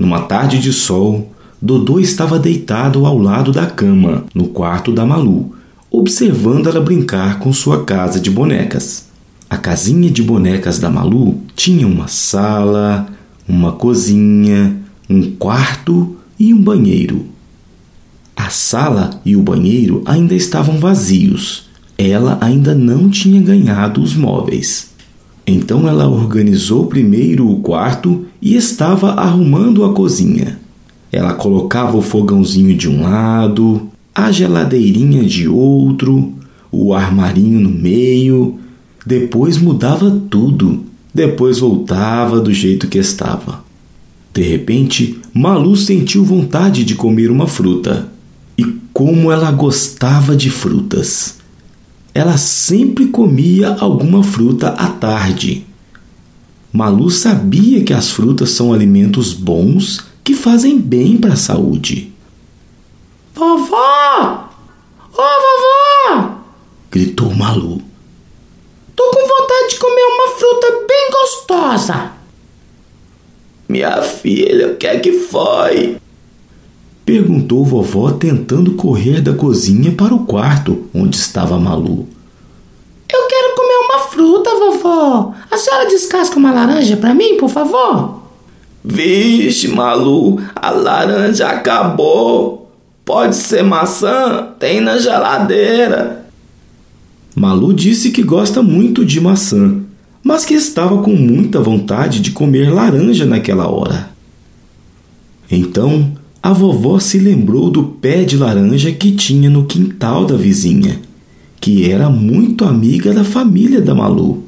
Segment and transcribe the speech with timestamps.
[0.00, 5.54] Numa tarde de sol, Dodô estava deitado ao lado da cama, no quarto da Malu,
[5.90, 9.10] observando ela brincar com sua casa de bonecas.
[9.50, 13.08] A casinha de bonecas da Malu tinha uma sala,
[13.46, 14.74] uma cozinha,
[15.06, 17.26] um quarto e um banheiro.
[18.34, 21.68] A sala e o banheiro ainda estavam vazios.
[21.98, 24.89] Ela ainda não tinha ganhado os móveis.
[25.50, 30.60] Então ela organizou primeiro o quarto e estava arrumando a cozinha.
[31.10, 36.32] Ela colocava o fogãozinho de um lado, a geladeirinha de outro,
[36.70, 38.60] o armarinho no meio,
[39.04, 43.64] depois mudava tudo, depois voltava do jeito que estava.
[44.32, 48.08] De repente, Malu sentiu vontade de comer uma fruta.
[48.56, 51.39] E como ela gostava de frutas!
[52.14, 55.66] Ela sempre comia alguma fruta à tarde.
[56.72, 62.12] Malu sabia que as frutas são alimentos bons que fazem bem para a saúde.
[63.34, 64.48] Vovó!
[65.12, 66.40] Ô oh, vovó!
[66.90, 67.80] gritou Malu.
[68.96, 72.12] Tô com vontade de comer uma fruta bem gostosa.
[73.68, 75.96] Minha filha, o que é que foi?
[77.10, 82.06] Perguntou vovó tentando correr da cozinha para o quarto onde estava Malu.
[83.12, 85.34] Eu quero comer uma fruta, vovó.
[85.50, 88.22] A senhora descasca uma laranja para mim, por favor?
[88.84, 92.70] Vixe, Malu, a laranja acabou.
[93.04, 94.46] Pode ser maçã?
[94.60, 96.26] Tem na geladeira.
[97.34, 99.80] Malu disse que gosta muito de maçã,
[100.22, 104.10] mas que estava com muita vontade de comer laranja naquela hora.
[105.50, 111.00] Então, a vovó se lembrou do pé de laranja que tinha no quintal da vizinha,
[111.60, 114.42] que era muito amiga da família da Malu.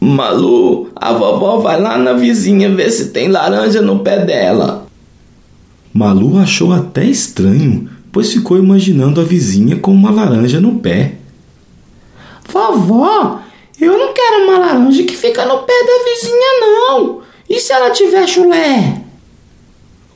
[0.00, 4.86] Malu, a vovó vai lá na vizinha ver se tem laranja no pé dela.
[5.92, 11.14] Malu achou até estranho, pois ficou imaginando a vizinha com uma laranja no pé.
[12.48, 13.40] Vovó,
[13.80, 17.20] eu não quero uma laranja que fica no pé da vizinha, não.
[17.50, 19.03] E se ela tiver chulé?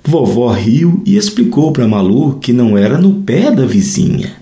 [0.08, 4.36] Vovó riu e explicou para Malu que não era no pé da vizinha,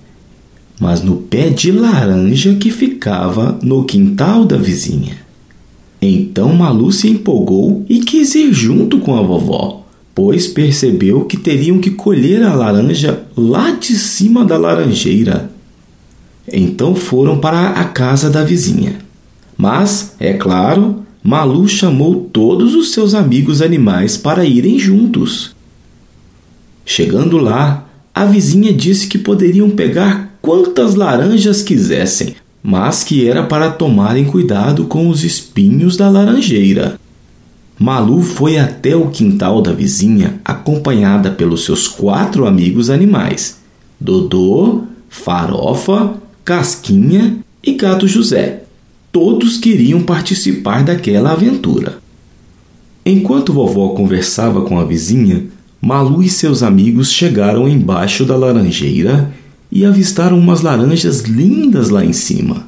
[0.78, 5.16] mas no pé de laranja que ficava no quintal da vizinha.
[6.00, 9.84] Então Malu se empolgou e quis ir junto com a vovó,
[10.14, 15.50] pois percebeu que teriam que colher a laranja lá de cima da laranjeira.
[16.46, 18.98] Então foram para a casa da vizinha.
[19.58, 25.55] Mas, é claro, Malu chamou todos os seus amigos animais para irem juntos.
[26.88, 33.72] Chegando lá, a vizinha disse que poderiam pegar quantas laranjas quisessem, mas que era para
[33.72, 36.98] tomarem cuidado com os espinhos da laranjeira.
[37.76, 43.58] Malu foi até o quintal da vizinha acompanhada pelos seus quatro amigos animais:
[44.00, 46.14] Dodô, Farofa,
[46.44, 48.62] Casquinha e Gato José.
[49.10, 51.98] Todos queriam participar daquela aventura.
[53.04, 55.44] Enquanto vovó conversava com a vizinha,
[55.86, 59.32] Malu e seus amigos chegaram embaixo da laranjeira
[59.70, 62.66] e avistaram umas laranjas lindas lá em cima.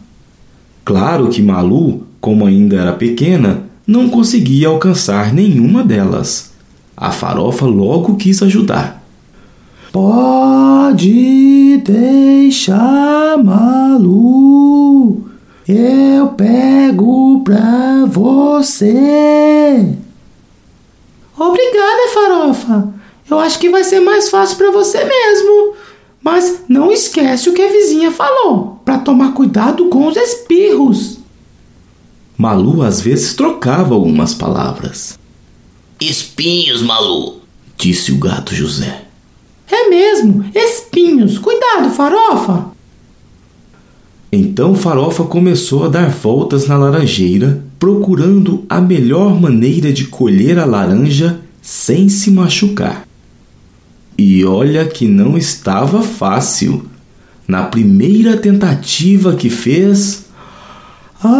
[0.84, 6.52] Claro que Malu, como ainda era pequena, não conseguia alcançar nenhuma delas.
[6.96, 9.02] A farofa logo quis ajudar.
[9.90, 15.24] Pode deixar, Malu.
[15.66, 19.92] Eu pego pra você.
[21.36, 22.97] Obrigada, farofa.
[23.30, 25.74] Eu acho que vai ser mais fácil para você mesmo.
[26.22, 31.18] Mas não esquece o que a vizinha falou, para tomar cuidado com os espirros.
[32.36, 35.18] Malu às vezes trocava algumas palavras.
[36.00, 37.40] Espinhos, Malu,
[37.76, 39.04] disse o gato José.
[39.70, 41.38] É mesmo, espinhos.
[41.38, 42.70] Cuidado, farofa.
[44.30, 50.66] Então Farofa começou a dar voltas na laranjeira, procurando a melhor maneira de colher a
[50.66, 53.07] laranja sem se machucar.
[54.18, 56.84] E olha que não estava fácil.
[57.46, 60.26] Na primeira tentativa que fez.
[61.22, 61.30] Ai,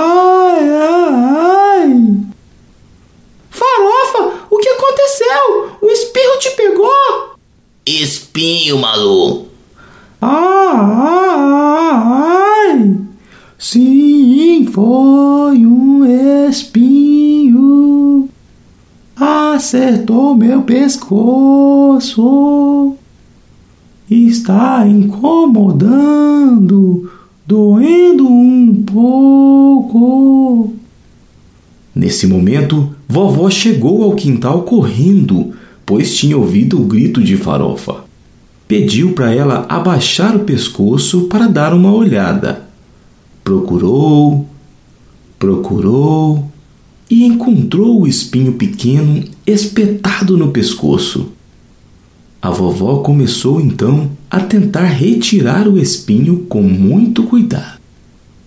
[0.00, 0.70] ai,
[1.82, 2.16] ai.
[3.50, 5.76] Farofa, o que aconteceu?
[5.82, 7.34] O espirro te pegou?
[7.84, 9.48] Espinho, Malu.
[10.22, 10.64] Ai,
[13.58, 18.30] sim, foi um espinho.
[19.64, 22.18] Acertou meu pescoço.
[24.10, 25.80] Está incomodando,
[27.46, 30.74] doendo um pouco.
[31.94, 35.54] Nesse momento, Vovó chegou ao quintal correndo,
[35.86, 38.04] pois tinha ouvido o grito de Farofa.
[38.68, 42.64] Pediu para ela abaixar o pescoço para dar uma olhada.
[43.42, 44.46] Procurou,
[45.38, 46.52] procurou
[47.10, 51.32] e encontrou o espinho pequeno espetado no pescoço.
[52.40, 57.78] A vovó começou então a tentar retirar o espinho com muito cuidado.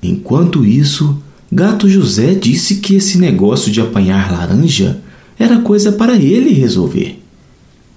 [0.04, 1.22] Enquanto isso,
[1.52, 5.02] Gato José disse que esse negócio de apanhar laranja
[5.40, 7.20] era coisa para ele resolver,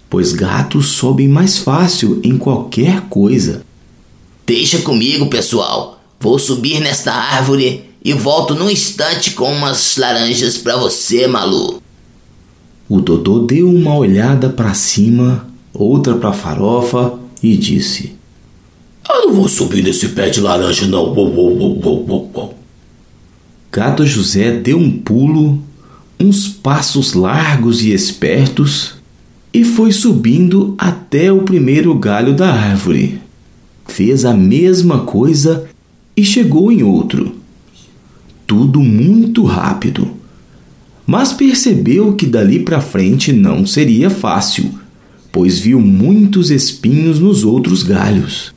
[0.08, 3.62] pois gatos sobem mais fácil em qualquer coisa.
[4.46, 6.02] Deixa comigo, pessoal.
[6.18, 11.82] Vou subir nesta árvore e volto num instante com umas laranjas para você, Malu.
[12.88, 18.14] O Dodô deu uma olhada para cima, outra para a farofa e disse:
[19.08, 21.04] Eu não vou subir nesse pé de laranja, não.
[21.04, 22.54] Uou, uou, uou, uou, uou.
[23.70, 25.62] Gato José deu um pulo,
[26.18, 28.94] uns passos largos e espertos,
[29.54, 33.20] e foi subindo até o primeiro galho da árvore.
[33.86, 35.68] Fez a mesma coisa
[36.16, 37.39] e chegou em outro.
[38.50, 40.10] Tudo muito rápido.
[41.06, 44.74] Mas percebeu que dali para frente não seria fácil,
[45.30, 48.52] pois viu muitos espinhos nos outros galhos.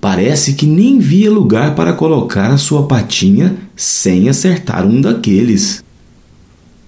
[0.00, 5.84] Parece que nem via lugar para colocar a sua patinha sem acertar um daqueles.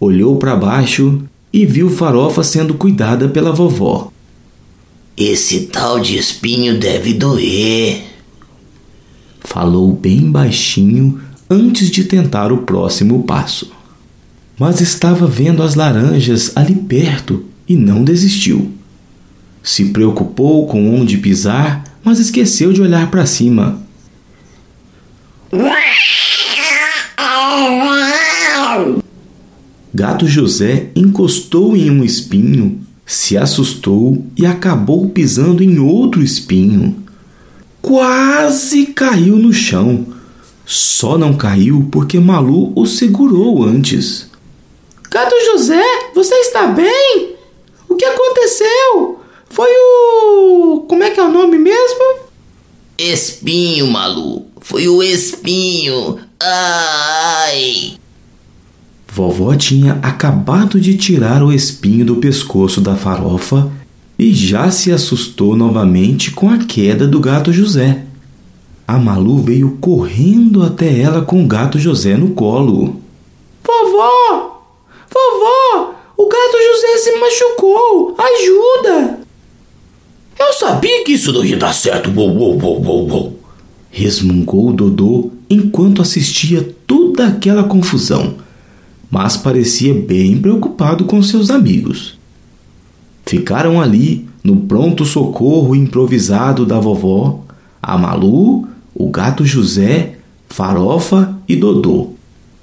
[0.00, 4.11] Olhou para baixo e viu Farofa sendo cuidada pela vovó.
[5.14, 8.05] Esse tal de espinho deve doer.
[9.41, 11.20] Falou bem baixinho
[11.50, 13.73] antes de tentar o próximo passo.
[14.58, 18.73] Mas estava vendo as laranjas ali perto e não desistiu.
[19.62, 23.79] Se preocupou com onde pisar mas esqueceu de olhar para cima.
[29.93, 36.97] Gato José encostou em um espinho, se assustou e acabou pisando em outro espinho.
[37.82, 40.06] Quase caiu no chão.
[40.72, 44.31] Só não caiu porque Malu o segurou antes.
[45.11, 45.82] Gato José,
[46.14, 47.34] você está bem?
[47.88, 49.19] O que aconteceu?
[49.49, 50.84] Foi o.
[50.88, 52.20] Como é que é o nome mesmo?
[52.96, 54.46] Espinho, Malu.
[54.61, 56.20] Foi o espinho.
[56.38, 57.94] Ai!
[59.12, 63.69] Vovó tinha acabado de tirar o espinho do pescoço da farofa
[64.16, 68.05] e já se assustou novamente com a queda do gato José.
[68.90, 73.00] A Malu veio correndo até ela com o gato José no colo.
[73.62, 74.64] Vovó!
[75.08, 75.94] Vovó!
[76.16, 78.16] O gato José se machucou!
[78.19, 79.20] Ajuda!
[80.37, 82.10] Eu sabia que isso não ia dar certo.
[82.10, 83.40] Uou, uou, uou, uou.
[83.92, 88.38] Resmungou Dodô enquanto assistia toda aquela confusão,
[89.08, 92.19] mas parecia bem preocupado com seus amigos.
[93.25, 97.44] Ficaram ali no pronto socorro improvisado da vovó,
[97.81, 98.69] a Malu,
[99.02, 100.17] o gato José,
[100.47, 102.11] Farofa e Dodô.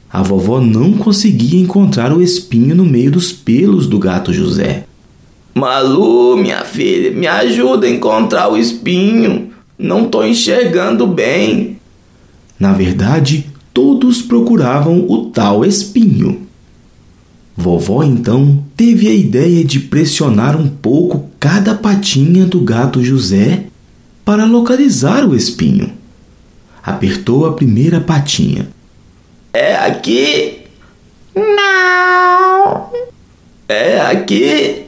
[0.08, 4.86] A vovó não conseguia encontrar o espinho no meio dos pelos do gato José.
[5.56, 9.50] Malu, minha filha, me ajuda a encontrar o espinho.
[9.80, 11.80] Não tô enxergando bem.
[12.60, 16.46] Na verdade, todos procuravam o tal espinho.
[17.56, 23.66] Vovó então teve a ideia de pressionar um pouco cada patinha do gato José
[24.24, 25.97] para localizar o espinho.
[26.88, 28.70] Apertou a primeira patinha.
[29.52, 30.60] É aqui?
[31.36, 32.90] Não!
[33.68, 34.86] É aqui?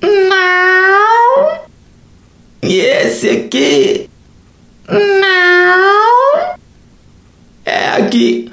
[0.00, 1.58] Não!
[2.62, 4.08] E esse aqui?
[4.88, 6.54] Não!
[7.64, 8.52] É aqui.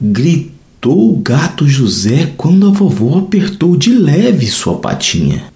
[0.00, 5.52] Gritou o gato José quando a vovó apertou de leve sua patinha.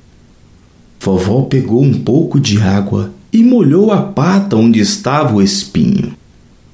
[1.05, 6.13] Vovó pegou um pouco de água e molhou a pata onde estava o espinho,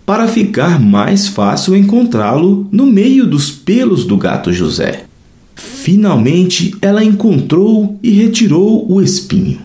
[0.04, 5.04] para ficar mais fácil encontrá-lo no meio dos pelos do gato José.
[5.54, 9.60] Finalmente ela encontrou e retirou o espinho.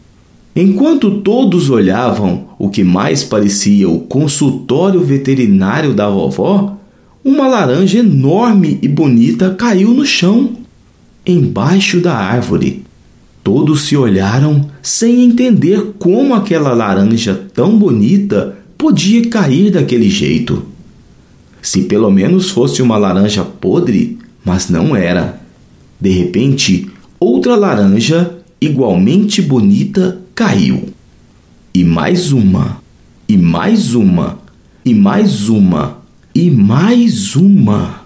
[0.55, 6.77] Enquanto todos olhavam o que mais parecia o consultório veterinário da vovó,
[7.21, 10.51] uma laranja enorme e bonita caiu no chão,
[11.25, 12.82] embaixo da árvore.
[13.43, 20.63] Todos se olharam sem entender como aquela laranja tão bonita podia cair daquele jeito.
[21.61, 25.41] Se pelo menos fosse uma laranja podre, mas não era.
[25.99, 30.89] De repente, outra laranja, igualmente bonita, caiu.
[31.73, 32.81] E mais uma,
[33.27, 34.39] e mais uma,
[34.85, 35.97] e mais uma.
[36.35, 38.01] E mais uma!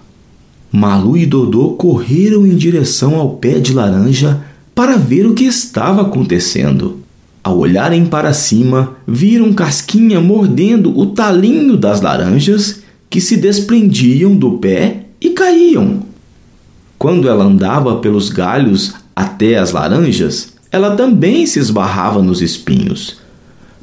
[0.70, 4.44] Malu e Dodô correram em direção ao pé de laranja
[4.78, 7.00] para ver o que estava acontecendo.
[7.42, 14.52] Ao olharem para cima, viram Casquinha mordendo o talinho das laranjas que se desprendiam do
[14.58, 16.04] pé e caíam.
[16.96, 23.18] Quando ela andava pelos galhos até as laranjas, ela também se esbarrava nos espinhos.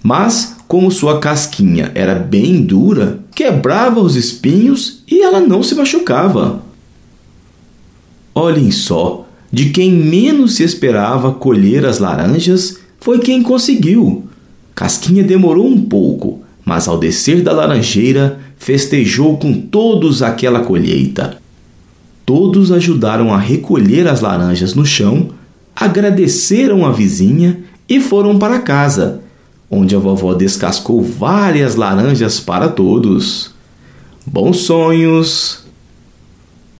[0.01, 6.63] Mas, como sua casquinha era bem dura, quebrava os espinhos e ela não se machucava.
[8.33, 9.24] Olhem só,
[9.55, 14.25] de quem menos se esperava colher as laranjas foi quem conseguiu.
[14.75, 21.37] Casquinha demorou um pouco, mas ao descer da laranjeira, festejou com todos aquela colheita.
[22.25, 25.29] Todos ajudaram a recolher as laranjas no chão,
[25.73, 29.21] agradeceram a vizinha e foram para casa,
[29.71, 33.53] onde a vovó descascou várias laranjas para todos.
[34.25, 35.64] Bons sonhos!